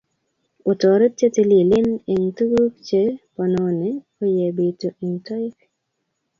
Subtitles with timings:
[0.71, 3.01] Otoret che tililen eng' tuguk che
[3.35, 3.89] bononi,
[4.21, 5.57] oiyebitu eng'toek.